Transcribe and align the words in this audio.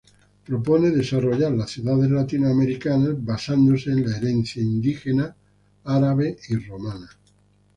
Propone 0.45 0.89
desarrollar 0.89 1.51
las 1.51 1.69
ciudades 1.69 2.09
latinoamericanas 2.09 3.23
basados 3.23 3.85
en 3.85 4.03
la 4.09 4.17
herencia 4.17 4.59
indígena, 4.59 5.35
árabe 5.83 6.37
y 6.49 6.55
romana. 6.55 7.07